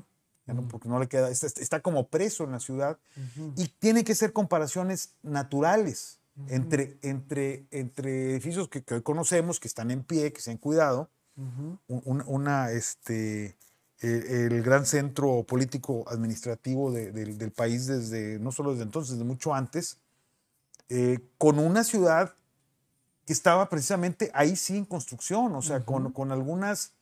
[0.69, 2.97] porque no le queda, está, está, como preso en la ciudad
[3.55, 9.67] y tiene que ser comparaciones naturales entre, entre, entre edificios que, que hoy conocemos, que
[9.67, 11.09] están en pie, que se han cuidado,
[11.88, 13.57] una, este,
[14.01, 19.53] e, el gran centro político administrativo del país desde, no solo desde entonces, desde mucho
[19.53, 19.97] antes,
[20.89, 22.33] eh, con una ciudad
[23.25, 26.93] que estaba precisamente ahí sí en construcción, o sea, con, con, algunas...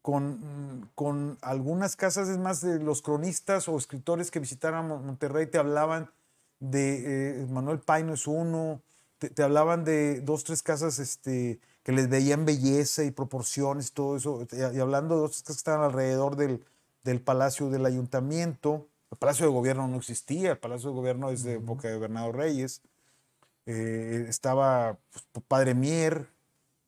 [0.00, 5.58] Con, con, algunas casas, es más, de los cronistas o escritores que visitaron Monterrey te
[5.58, 6.10] hablaban
[6.58, 8.82] de eh, Manuel Paino es uno,
[9.18, 14.46] te, hablaban de dos, tres casas este, que les veían belleza y proporciones todo eso,
[14.52, 16.64] y, hablando de casas que estaban alrededor del,
[17.02, 18.86] del Palacio del Ayuntamiento.
[19.10, 22.32] El Palacio de Gobierno no existía, el Palacio de Gobierno es de época de Bernardo
[22.32, 22.82] Reyes.
[23.66, 26.28] Eh, estaba pues, Padre Mier,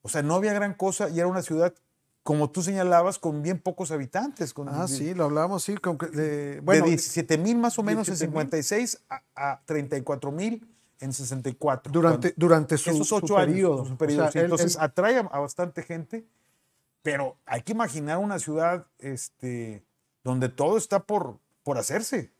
[0.03, 1.75] o sea, no había gran cosa y era una ciudad,
[2.23, 4.55] como tú señalabas, con bien pocos habitantes.
[4.55, 5.75] Con, ah, sí, lo hablábamos, sí.
[6.13, 10.74] de, bueno, de 17 mil más o menos en 56 a, a 34 mil
[11.05, 11.93] en 64.
[11.93, 13.89] Durante, durante su, esos ocho años.
[14.35, 16.27] Entonces atrae a, bastante gente,
[17.03, 19.85] pero hay que imaginar una ciudad este,
[20.23, 22.33] donde todo está por, por hacerse.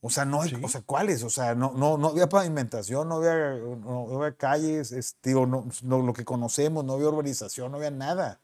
[0.00, 1.22] O sea, no hay, o sea, ¿cuáles?
[1.22, 6.12] O sea, no, no, no había pavimentación, no había, no, había calles, este, no, lo
[6.12, 8.40] que conocemos, no había urbanización, no había nada.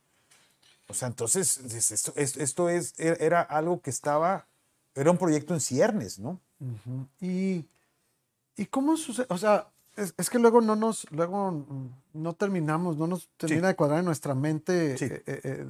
[0.87, 1.59] O sea, entonces,
[1.90, 4.47] esto, esto es, e, era algo que estaba,
[4.94, 6.40] era un proyecto en ciernes, ¿no?
[7.21, 7.66] Y,
[8.59, 9.27] ¿y cómo sucede?
[9.31, 11.64] O sea, es, que luego no nos, luego
[12.12, 15.64] no terminamos, no nos termina de cuadrar en nuestra mente eh, eh, eh,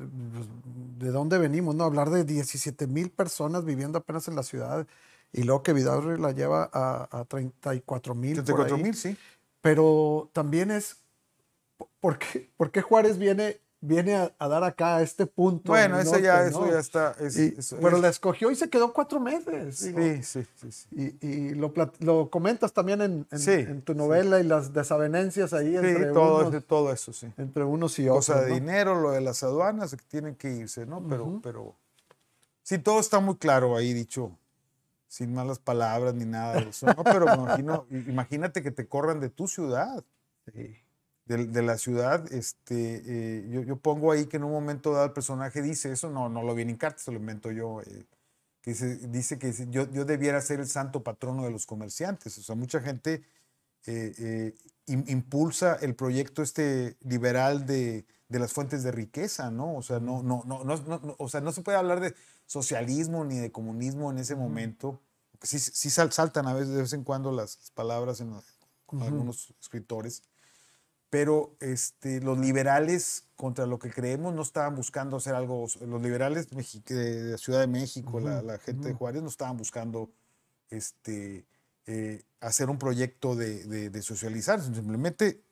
[0.99, 1.85] de dónde venimos, ¿no?
[1.85, 4.87] Hablar de 17 mil personas viviendo apenas en la ciudad
[5.33, 8.35] y luego que Vidaurri la lleva a, a 34 mil.
[8.35, 9.17] 34 mil, sí.
[9.61, 10.97] Pero también es,
[12.01, 15.73] ¿por qué, ¿por qué Juárez viene viene a, dar acá a este punto.
[15.73, 17.15] Bueno, eso, ya, eso ya está.
[17.81, 19.77] pero la escogió y se quedó cuatro meses.
[19.77, 25.53] Sí, sí, sí, Y, lo, lo, comentas también en, en, tu novela y las desavenencias
[25.53, 27.33] ahí entre todo, unos, todo eso, sí.
[27.37, 28.27] Entre unos y otros.
[28.27, 31.03] Cosa de dinero, lo de las aduanas, que tienen que irse, ¿no?
[31.09, 31.75] Pero, pero
[32.63, 34.33] sí, todo está muy claro ahí dicho
[35.09, 36.87] sin malas palabras ni nada de eso.
[36.87, 40.05] No, pero imagino, imagínate que te corran de tu ciudad.
[41.29, 45.61] De, la ciudad, este, eh, yo, pongo ahí que en un momento dado el personaje
[45.61, 48.07] dice eso, no, no lo vi en carta, se lo invento yo, eh,
[48.63, 52.39] que dice, que yo, yo debiera ser el santo patrono de los comerciantes.
[52.39, 53.25] O sea, mucha gente
[53.85, 54.55] eh,
[54.87, 59.77] impulsa el proyecto este liberal de, de, las fuentes de riqueza, ¿no?
[59.77, 62.15] O sea, no, no, no, no, o sea, no se puede hablar de
[62.47, 64.99] socialismo ni de comunismo en ese momento.
[65.43, 68.33] Sí, sí saltan a veces de vez en cuando las palabras en,
[68.87, 70.23] con algunos escritores,
[71.11, 76.49] pero este, los liberales contra lo que creemos no estaban buscando hacer algo, los liberales
[76.51, 80.11] de la Ciudad de México, la, gente de Juárez no estaban buscando
[80.71, 81.47] este,
[81.87, 85.43] eh, hacer un proyecto de, de, socializar, simplemente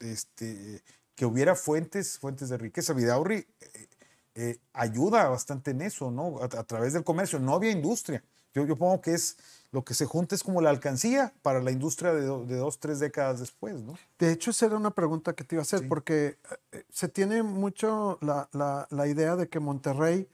[0.00, 0.82] este,
[1.14, 2.92] que hubiera fuentes, fuentes de riqueza.
[2.92, 3.88] Vidaurri eh,
[4.34, 6.42] eh, ayuda bastante en eso, ¿no?
[6.42, 7.38] A, través del comercio.
[7.38, 8.22] No había industria.
[8.56, 9.36] Yo, yo pongo que es
[9.70, 13.40] lo que se junta es como la alcancía para la industria de, dos, tres décadas
[13.40, 13.98] después, ¿no?
[14.18, 16.38] De hecho, esa era una pregunta que te iba a hacer, porque
[16.72, 20.26] eh, se tiene mucho la, la, la idea de que Monterrey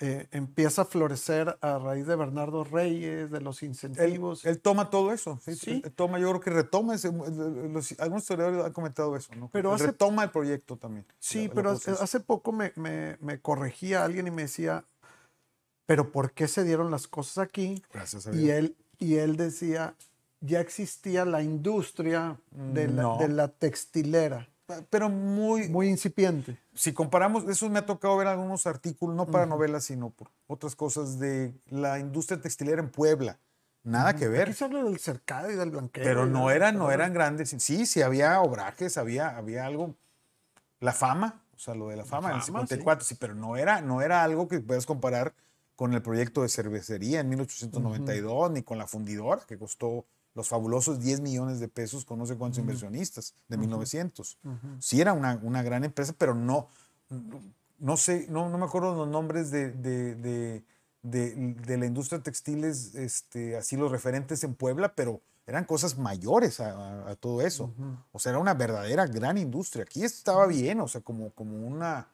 [0.00, 4.44] eh, empieza a florecer a raíz de Bernardo Reyes, de los incentivos.
[4.44, 5.82] Él, toma todo eso, ¿sí?
[5.94, 9.50] toma, yo creo que retoma, ese, algunos historiadores han comentado eso, ¿no?
[9.52, 11.06] Pero retoma el proyecto también.
[11.20, 14.84] Sí, pero hace poco me, me, me, corregía alguien y me decía,
[15.86, 17.82] pero ¿por qué se dieron las cosas aquí?
[17.92, 18.42] Gracias a Dios.
[18.42, 19.94] Y él, y él decía,
[20.40, 24.48] ya existía la industria de de la textilera
[24.90, 25.68] pero muy...
[25.68, 26.58] Muy incipiente.
[26.74, 30.74] Si comparamos, eso me ha tocado ver algunos artículos, no para novelas, sino por otras
[30.74, 33.38] cosas de la industria textilera en Puebla.
[33.82, 34.48] Nada que ver.
[34.48, 36.02] Aquí se habla del cercado y del blanqueo.
[36.02, 37.54] Pero no eran, no eran grandes.
[37.58, 39.94] Sí, sí, había obrajes, había, había algo.
[40.80, 43.16] La fama, o sea, lo de la fama, en el 54, sí.
[43.18, 45.34] pero no era, no era algo que puedas comparar
[45.76, 51.00] con el proyecto de cervecería en 1892, ni con la fundidora, que costó los fabulosos
[51.00, 54.38] 10 millones de pesos con no sé cuántos inversionistas de 1900.
[54.80, 56.68] Sí era una, una, gran empresa, pero no,
[57.78, 60.64] no sé, no, no me acuerdo los nombres de, de, de,
[61.02, 67.14] de, la industria textiles, este, así los referentes en Puebla, pero eran cosas mayores a,
[67.20, 67.72] todo eso.
[68.12, 69.84] O sea, era una verdadera gran industria.
[69.84, 72.08] Aquí estaba bien, o sea, como, como una...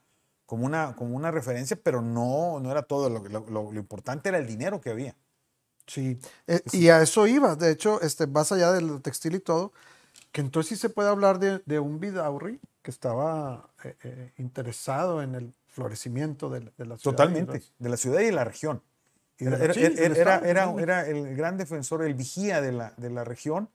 [0.50, 3.08] Como una, como una referencia, pero no, no era todo.
[3.08, 5.14] Lo, lo, lo importante era el dinero que había.
[5.86, 7.54] Sí, eh, y a eso iba.
[7.54, 9.72] De hecho, este, más allá del textil y todo,
[10.32, 15.22] que entonces sí se puede hablar de, de un Vidaurri que estaba eh, eh, interesado
[15.22, 17.16] en el florecimiento de, de la ciudad.
[17.16, 18.82] Totalmente, de la ciudad y de la región.
[19.38, 23.70] Era, era, era, era, el gran defensor, el vigía de la, de la región,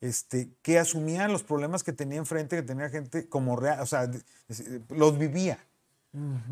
[0.00, 4.10] este, que asumía los problemas que tenía enfrente, que tenía gente como real, o sea,
[4.88, 5.64] los vivía.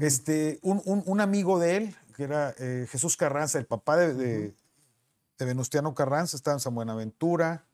[0.00, 2.54] Este, un, un, un, amigo de él, que era
[2.90, 4.54] Jesús Carranza, el papá de,
[5.38, 7.64] de Venustiano Carranza, estaba en San Buenaventura,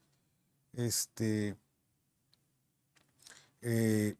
[0.74, 1.56] este,
[3.62, 4.16] eh,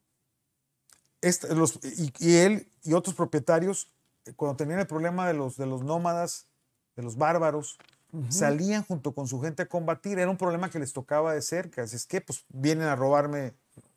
[1.50, 3.88] los, y, él y otros propietarios,
[4.24, 6.46] eh, cuando tenían el problema de los, de los nómadas,
[6.96, 7.78] de los bárbaros,
[8.28, 10.18] salían junto con su gente a combatir.
[10.18, 11.82] Era un problema que les tocaba de cerca.
[11.82, 13.54] Así es que pues vienen a robarme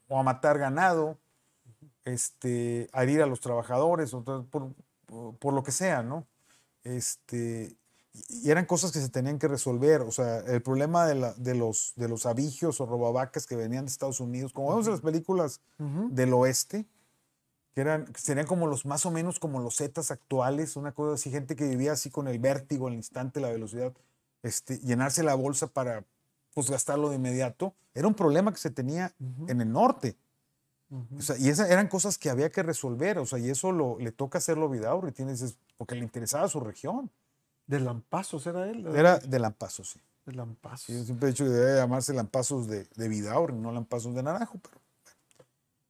[0.08, 1.18] o a matar ganado,
[2.06, 4.74] este, a herir a los trabajadores, o por,
[5.40, 6.26] por, lo que sea, ¿no?
[6.84, 7.76] Este,
[8.30, 10.02] y eran cosas que se tenían que resolver.
[10.02, 13.86] O sea, el problema de, la, de, los, de los abigios o robavacas que venían
[13.86, 16.86] de Estados Unidos, como vemos en las películas del oeste,
[17.74, 21.30] que eran, serían como los más o menos como los Zetas actuales, una cosa así,
[21.30, 23.92] gente que vivía así con el vértigo, al instante, la velocidad,
[24.44, 26.06] este, llenarse la bolsa para
[26.54, 29.14] pues gastarlo de inmediato, era un problema que se tenía
[29.48, 30.16] en el norte.
[30.92, 33.98] O sea, y esas eran cosas que había que resolver, o sea, y eso lo,
[34.00, 37.12] le toca hacerlo a Vidaurri, tienes, porque le interesaba su región.
[37.66, 38.86] ¿De Lampazos era él?
[38.96, 40.02] Era de Lampazos, sí.
[40.26, 40.96] De Lampazos.
[40.96, 44.60] yo siempre he dicho que debe llamarse Lampazos de, de Vidaurri, no Lampazos de Naranjo,
[44.62, 44.80] pero...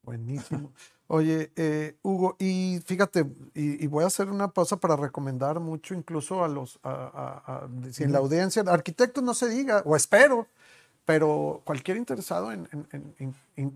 [0.03, 0.71] Buenísimo.
[1.07, 6.43] Oye, eh, Hugo, y fíjate, y, voy a hacer una pausa para recomendar mucho incluso
[6.43, 10.47] a los, a, si en la audiencia, arquitectos no se diga, o espero,
[11.05, 12.67] pero cualquier interesado en,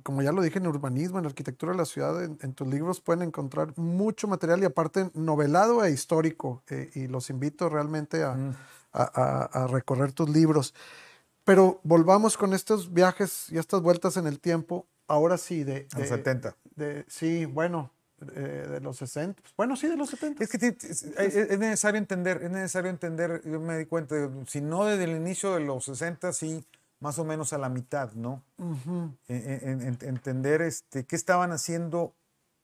[0.04, 3.22] como ya lo dije, en urbanismo, en arquitectura de la ciudad, en, tus libros pueden
[3.22, 8.36] encontrar mucho material y aparte novelado e histórico, eh, y los invito realmente a,
[8.92, 10.74] a recorrer tus libros.
[11.44, 15.88] Pero volvamos con estos viajes y estas vueltas en el tiempo ahora sí, de...
[15.94, 16.56] de los 70.
[16.76, 19.42] De, sí, bueno, de los 60.
[19.58, 20.44] Bueno, sí, de los 70.
[20.44, 24.15] Es que es, necesario entender, es necesario entender, yo me di cuenta,
[24.48, 26.63] si no desde el inicio de los 60, sí,
[27.00, 28.44] más o menos a la mitad, ¿no?
[29.28, 32.16] entender este, qué estaban haciendo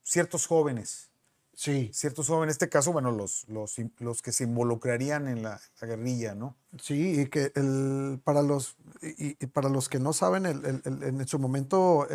[0.04, 1.12] ciertos jóvenes.
[1.56, 1.90] Sí.
[1.94, 6.36] Ciertos jóvenes, en este caso, bueno, los, los, los que se involucrarían en la, guerrilla,
[6.36, 6.58] ¿no?
[6.82, 11.40] Sí, y que el, para, los, y, para los que no saben, el, en su
[11.40, 12.08] momento,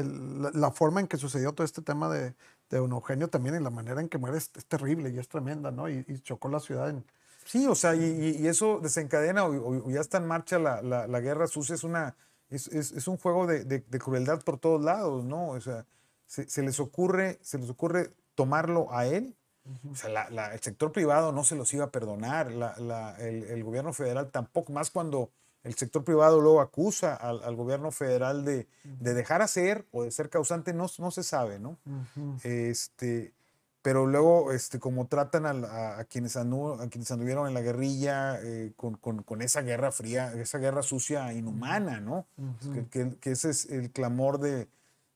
[0.52, 2.34] la, forma en que sucedió todo este tema de,
[2.68, 5.88] de Eugenio también y la manera en que muere es, terrible y es tremenda, ¿no?
[5.88, 7.04] Y, chocó la ciudad en...
[7.50, 11.74] Sí, o sea, y, eso desencadena o, ya está en marcha la, la, guerra sucia,
[11.74, 12.14] es, una,
[12.48, 15.48] es, es, un juego de, de, crueldad por todos lados, ¿no?
[15.48, 15.84] O sea,
[16.26, 19.34] se, se les ocurre, se les ocurre tomarlo a él.
[19.90, 22.52] O sea, el sector privado no se los iba a perdonar,
[23.18, 25.32] el, gobierno federal tampoco, más cuando
[25.64, 30.72] el sector privado luego acusa al, gobierno federal de, dejar hacer o de ser causante,
[30.72, 31.78] no, no se sabe, ¿no?
[32.44, 33.34] este,
[33.82, 38.72] pero luego, este, como tratan a, quienes, andu, a quienes anduvieron en la guerrilla eh,
[38.76, 42.26] con, con, esa guerra fría, esa guerra sucia, inhumana, ¿no?
[42.90, 44.68] que, que, ese es el clamor de,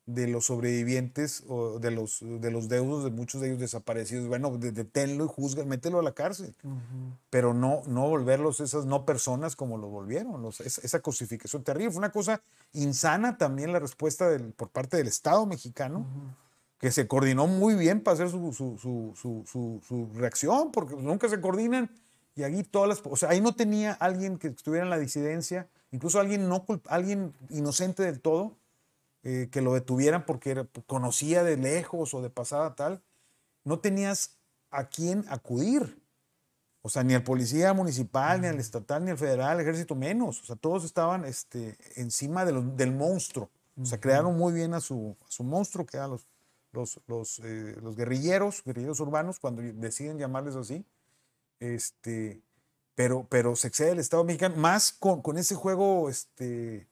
[0.07, 4.29] de los sobrevivientes o de los, de los deudos de muchos de ellos desaparecidos.
[4.29, 6.55] Bueno, deténlo y juzga, mételo a la cárcel.
[7.31, 10.45] Pero no, no volverlos esas no personas como lo volvieron.
[10.47, 11.91] esa, cosificación terrible.
[11.93, 16.07] Fue una cosa insana también la respuesta del, por parte del Estado mexicano,
[16.85, 21.91] que se coordinó muy bien para hacer su, su, su, reacción, porque nunca se coordinan.
[22.37, 23.03] Y ahí todas las.
[23.11, 27.33] O sea, ahí no tenía alguien que estuviera en la disidencia, incluso alguien, no, alguien
[27.49, 28.59] inocente del todo
[29.23, 33.03] eh, que lo detuvieran porque conocía de lejos o de pasada tal,
[33.65, 34.37] no tenías
[34.71, 35.99] a quién acudir.
[36.83, 40.43] O sea, ni al policía municipal, ni al estatal, ni al federal, ejército menos.
[40.43, 43.49] O sea, todos estaban este, encima del monstruo.
[43.81, 46.27] O sea, crearon muy bien a su, su monstruo, que eran los,
[46.75, 50.85] los, los, eh, los, guerrilleros, guerrilleros urbanos, cuando deciden llamarles así.
[51.61, 52.43] Este,
[52.95, 56.89] pero, pero se excede el Estado mexicano, más con, con ese juego este,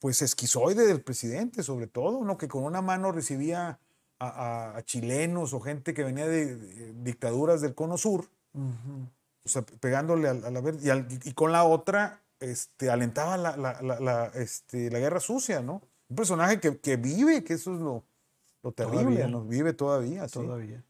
[0.00, 2.38] pues esquizoide del presidente, sobre todo, ¿no?
[2.38, 3.80] Que con una mano recibía
[4.20, 10.34] a, chilenos o gente que venía de, dictaduras del Cono Sur, o sea, pegándole a,
[10.34, 15.82] la verde, y, con la otra este, alentaba la, la, este, la guerra sucia, ¿no?
[16.08, 18.04] Un personaje que, que, vive, que eso es lo,
[18.62, 20.26] lo terrible, nos vive todavía.
[20.26, 20.84] Todavía.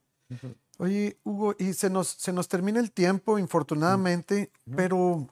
[0.78, 5.28] Oye, Hugo, y se nos, se nos termina el tiempo, infortunadamente, pero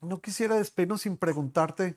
[0.00, 1.96] no quisiera despedirnos sin preguntarte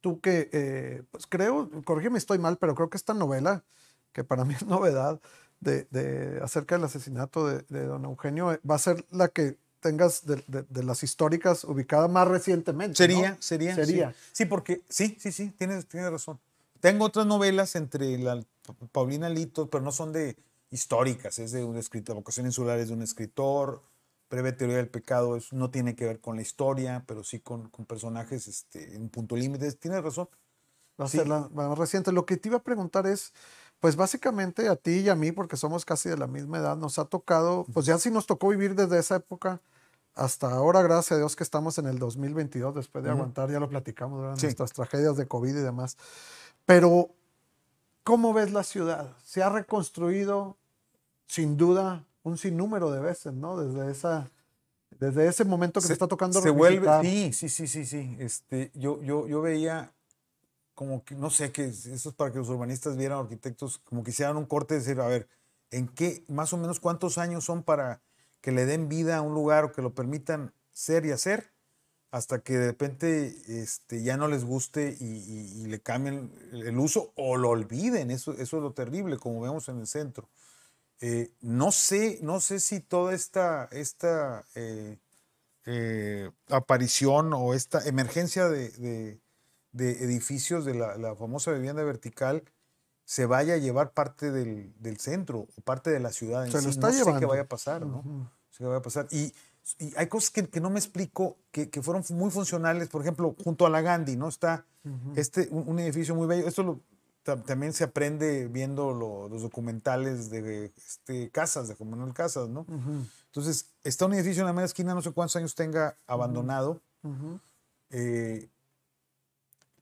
[0.00, 3.64] tú que, eh, pues creo, corrígeme, estoy mal, pero creo que esta novela,
[4.12, 5.20] que para mí es novedad,
[5.60, 9.58] de, de acerca del asesinato de, de, don Eugenio, eh, va a ser la que
[9.80, 12.96] tengas de, de las históricas ubicada más recientemente.
[12.96, 13.74] Sería, sería.
[13.74, 14.14] Sería.
[14.32, 14.44] Sí.
[14.46, 16.38] porque, sí, sí, sí, tienes, tienes razón.
[16.80, 18.42] Tengo otras novelas entre la
[18.92, 20.36] Paulina Lito, pero no son de
[20.70, 23.82] históricas, es de un escritor, vocación insular es de un escritor,
[24.30, 27.68] breve teoría del pecado es, no tiene que ver con la historia, pero sí con,
[27.68, 29.70] con personajes este, en punto límite.
[29.72, 30.28] Tienes razón.
[31.00, 32.12] Va a ser la más reciente.
[32.12, 33.32] Lo que te iba a preguntar es,
[33.80, 36.98] pues básicamente a ti y a mí, porque somos casi de la misma edad, nos
[36.98, 39.60] ha tocado, pues ya sí nos tocó vivir desde esa época
[40.14, 43.68] hasta ahora, gracias a Dios que estamos en el 2022, después de aguantar, ya lo
[43.68, 45.96] platicamos, nuestras tragedias de COVID y demás.
[46.70, 47.10] Pero,
[48.04, 49.16] ¿cómo ves la ciudad?
[49.24, 50.56] ¿Se ha reconstruido?
[51.26, 53.60] Sin duda, un sinnúmero de veces, ¿no?
[53.60, 54.30] Desde esa,
[55.00, 58.70] desde ese momento que se, está tocando se vuelve sí sí sí sí sí este
[58.74, 59.92] yo yo yo veía
[60.74, 64.10] como que no sé que eso es para que los urbanistas vieran arquitectos como que
[64.10, 65.28] hicieran un corte de decir a ver
[65.72, 68.00] en qué más o menos cuántos años son para
[68.40, 71.49] que le den vida a un lugar o que lo permitan ser y hacer
[72.10, 77.36] hasta que de repente este, ya no les guste y, le cambien el uso o
[77.36, 78.10] lo olviden.
[78.10, 80.28] Eso, eso es lo terrible, como vemos en el centro.
[81.00, 84.98] Eh, no, sé, no sé si toda esta, esta eh,
[85.66, 89.20] eh, aparición o esta emergencia de,
[89.72, 92.42] edificios de la, famosa vivienda vertical
[93.04, 96.44] se vaya a llevar parte del, centro o parte de la ciudad.
[96.44, 96.68] En se sí.
[96.68, 97.14] está no llevando.
[97.14, 98.30] sé qué vaya a pasar, ¿no?
[98.50, 99.06] sé qué vaya a pasar.
[99.10, 99.32] Y
[99.78, 102.88] y hay cosas que, no me explico que, fueron muy funcionales.
[102.88, 104.28] Por ejemplo, junto a la Gandhi, ¿no?
[104.28, 104.66] Está
[105.16, 106.46] este, un, edificio muy bello.
[106.46, 106.80] Esto
[107.22, 112.66] también se aprende viendo los documentales de este, Casas, de Juan Manuel Casas, ¿no?
[113.26, 116.80] Entonces, está un edificio en la media esquina, no sé cuántos años tenga abandonado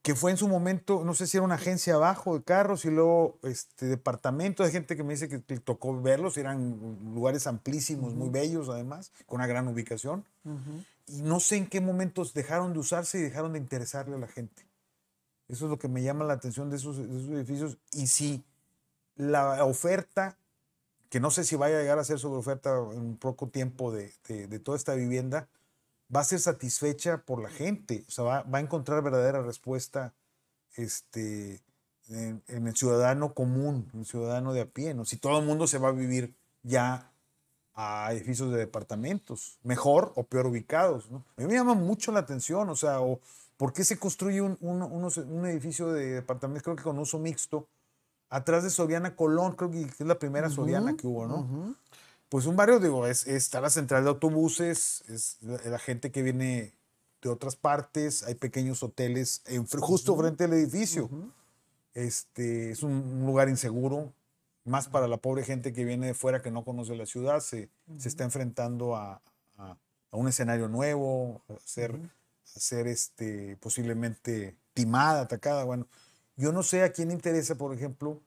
[0.09, 2.91] que fue en su momento, no sé si era una agencia abajo de carros y
[2.91, 4.63] luego este departamento.
[4.63, 6.79] de gente que me dice que, tocó verlos, eran
[7.13, 10.25] lugares amplísimos, muy bellos además, con una gran ubicación.
[11.09, 14.29] Y no sé en qué momentos dejaron de usarse y dejaron de interesarle a la
[14.29, 14.65] gente.
[15.47, 17.77] Eso es lo que me llama la atención de esos, edificios.
[17.93, 18.43] Y si
[19.15, 20.39] la oferta,
[21.11, 24.11] que no sé si vaya a llegar a ser sobre oferta en poco tiempo de,
[24.27, 25.49] de toda esta vivienda,
[26.15, 30.15] va a ser satisfecha por la gente, o sea, va, a encontrar verdadera respuesta
[30.77, 31.63] este,
[32.09, 35.05] en, el ciudadano común, en el ciudadano de a pie, ¿no?
[35.05, 37.13] Si todo el mundo se va a vivir ya
[37.75, 41.25] a edificios de departamentos, mejor o peor ubicados, ¿no?
[41.37, 43.21] A mí me llama mucho la atención, o sea, o,
[43.57, 47.69] ¿por qué se construye un, un, edificio de departamentos, creo que con uso mixto,
[48.31, 51.77] atrás de Soriana Colón, creo que es la primera Soriana que hubo, ¿no?
[52.29, 56.75] Pues un barrio, digo, es, está la central de autobuses, es la, gente que viene
[57.23, 59.43] de otras partes, hay pequeños hoteles
[59.81, 61.09] justo frente al edificio.
[61.95, 64.13] este, es un, lugar inseguro,
[64.65, 67.71] más para la pobre gente que viene de fuera que no conoce la ciudad, se,
[67.97, 69.23] se está enfrentando a,
[69.57, 69.77] a,
[70.13, 75.65] un escenario nuevo, a ser, a ser este, posiblemente timada, atacada.
[75.65, 75.87] Bueno,
[76.37, 78.21] yo no sé a quién interesa, por ejemplo,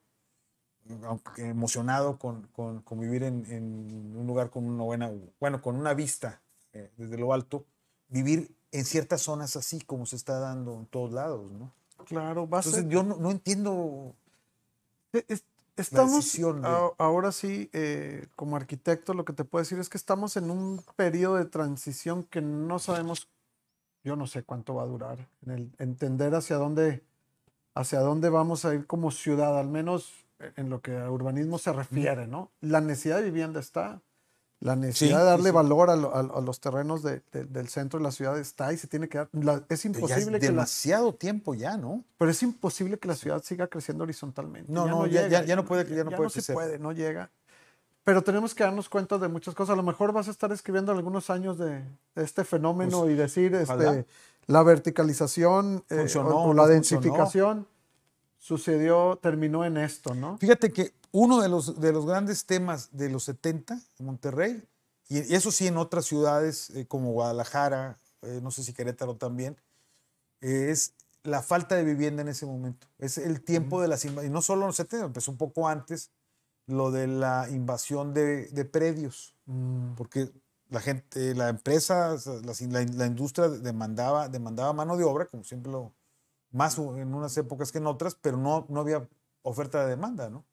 [1.03, 5.93] aunque emocionado con, con, vivir en, en, un lugar con una buena, bueno, con una
[5.93, 6.41] vista
[6.73, 7.65] eh, desde lo alto,
[8.09, 11.71] vivir en ciertas zonas así como se está dando en todos lados, ¿no?
[12.05, 14.15] Claro, va a Entonces, yo no, no entiendo.
[15.13, 15.25] E,
[15.77, 16.37] estamos,
[16.97, 20.83] ahora sí, eh, como arquitecto, lo que te puedo decir es que estamos en un
[20.95, 23.29] periodo de transición que no sabemos,
[24.03, 27.03] yo no sé cuánto va a durar, en el entender hacia dónde,
[27.75, 30.13] hacia dónde vamos a ir como ciudad, al menos
[30.55, 32.51] en lo que a urbanismo se refiere, ¿no?
[32.61, 34.01] La necesidad de vivienda está,
[34.61, 38.77] la necesidad de darle valor a, los terrenos del centro de la ciudad está y
[38.77, 39.29] se tiene que dar.
[39.69, 40.45] es imposible que.
[40.45, 42.05] demasiado tiempo ya, ¿no?
[42.19, 44.71] Pero es imposible que la ciudad siga creciendo horizontalmente.
[44.71, 47.31] No, no, ya, ya, no puede, ya no, puede se puede, no llega.
[48.03, 49.73] Pero tenemos que darnos cuenta de muchas cosas.
[49.73, 51.83] A lo mejor vas a estar escribiendo algunos años de,
[52.15, 54.05] este fenómeno pues, y decir este,
[54.45, 57.67] la verticalización eh, o, la densificación
[58.41, 60.37] sucedió, terminó en esto, ¿no?
[60.39, 64.63] Fíjate que uno de los, de los grandes temas de los 70 en Monterrey,
[65.07, 69.57] y eso sí en otras ciudades eh, como Guadalajara, eh, no sé si Querétaro también,
[70.41, 72.87] es la falta de vivienda en ese momento.
[72.97, 75.67] Es el tiempo de las invasiones, y no solo en los 70, empezó un poco
[75.67, 76.09] antes,
[76.65, 79.93] lo de la invasión de, predios, mm.
[79.93, 80.31] porque
[80.69, 85.93] la gente, la empresa, la, la, industria demandaba, demandaba mano de obra, como siempre lo,
[86.51, 89.07] más en unas épocas que en otras, pero no, no había
[89.43, 90.45] oferta de demanda, ¿no?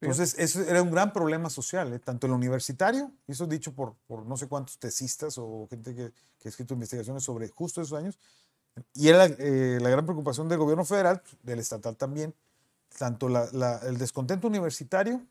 [0.00, 1.98] Entonces, eso era un gran problema social, ¿eh?
[1.98, 6.12] tanto el universitario, y eso dicho por, por no sé cuántos tesistas o gente que,
[6.38, 8.18] que ha escrito investigaciones sobre justo esos años,
[8.92, 12.34] y era eh, la gran preocupación del gobierno federal, del estatal también,
[12.98, 15.24] tanto la, el descontento universitario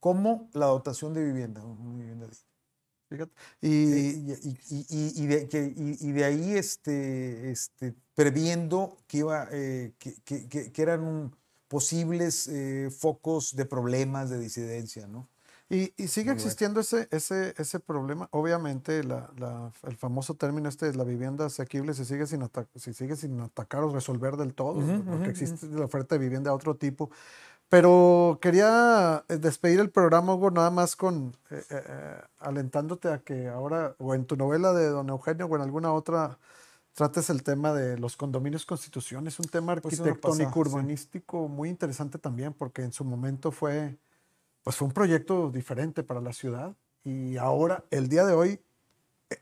[0.00, 1.62] como la dotación de vivienda.
[1.62, 2.28] vivienda
[3.60, 10.82] y, y, de, y, de, ahí este, este, previendo que, iba, eh, que, que, que,
[10.82, 11.34] eran
[11.68, 15.28] posibles eh, focos de problemas de disidencia, ¿no?
[15.72, 18.28] Y, sigue existiendo ese, ese, ese problema.
[18.32, 22.46] Obviamente, la, la, el famoso término este de la vivienda asequible se sigue sin,
[22.76, 26.56] se sigue sin atacar o resolver del todo, porque existe la oferta de vivienda de
[26.56, 27.10] otro tipo.
[27.72, 33.48] Pero quería eh, despedir el programa, Hugo, nada más con eh, eh, alentándote a que
[33.48, 36.38] ahora, o en tu novela de Don Eugenio, o en alguna otra,
[36.92, 39.26] trates el tema de los condominios constitución.
[39.26, 43.96] Es un tema pues arquitectónico, urbanístico muy interesante también, porque en su momento fue,
[44.62, 46.76] pues fue un proyecto diferente para la ciudad.
[47.04, 48.60] Y ahora, el día de hoy,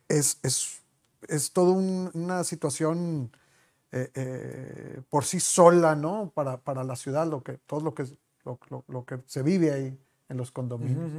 [0.07, 0.83] es, es,
[1.27, 3.33] es toda una situación
[3.91, 4.09] eh,
[5.11, 6.31] por sí sola, ¿no?
[6.33, 8.07] Para, para, la ciudad, lo que, todo lo que,
[8.45, 9.99] lo, lo, que se vive ahí
[10.29, 11.11] en los condominios.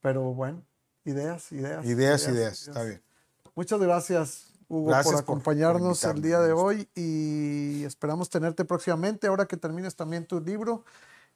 [0.00, 0.62] Pero bueno,
[1.04, 1.84] ideas, ideas.
[1.86, 3.00] Ideas, ideas, está bien.
[3.54, 9.56] Muchas gracias, Hugo, por acompañarnos el día de hoy y esperamos tenerte próximamente, ahora que
[9.56, 10.84] termines también tu libro.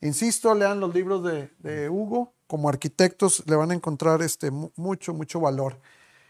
[0.01, 5.15] Insisto, lean los libros de, de Hugo, como arquitectos le van a encontrar este, mucho,
[5.15, 5.79] mucho valor.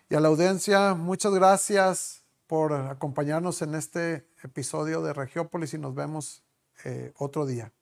[0.08, 5.94] Y a la audiencia, muchas gracias por acompañarnos en este episodio de Regiópolis y nos
[5.94, 6.42] vemos
[6.84, 7.72] eh, otro día.